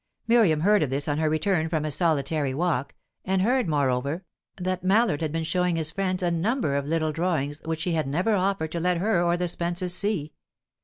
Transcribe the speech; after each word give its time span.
Miriam 0.27 0.61
heard 0.61 0.81
of 0.81 0.89
this 0.89 1.07
on 1.07 1.19
her 1.19 1.29
return 1.29 1.69
from 1.69 1.85
a. 1.85 1.91
solitary 1.91 2.55
walk, 2.55 2.95
and 3.23 3.43
heard, 3.43 3.67
moreover, 3.69 4.23
that 4.57 4.83
Mallard 4.83 5.21
had 5.21 5.31
been 5.31 5.43
showing 5.43 5.75
his 5.75 5.91
friends 5.91 6.23
a 6.23 6.31
number 6.31 6.75
of 6.75 6.87
little 6.87 7.11
drawings 7.11 7.61
which 7.65 7.83
he 7.83 7.91
had 7.91 8.07
never 8.07 8.33
offered 8.33 8.71
to 8.71 8.79
let 8.79 8.97
her 8.97 9.21
or 9.21 9.37
the 9.37 9.45
Spences 9.47 9.91
see. 9.93 10.33